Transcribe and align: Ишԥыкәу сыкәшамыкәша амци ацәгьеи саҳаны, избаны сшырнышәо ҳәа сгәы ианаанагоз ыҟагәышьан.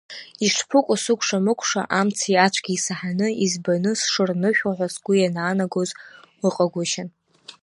Ишԥыкәу 0.45 0.97
сыкәшамыкәша 1.03 1.81
амци 1.99 2.35
ацәгьеи 2.45 2.83
саҳаны, 2.85 3.27
избаны 3.45 3.91
сшырнышәо 3.99 4.69
ҳәа 4.77 4.87
сгәы 4.93 5.13
ианаанагоз 5.17 5.89
ыҟагәышьан. 6.47 7.09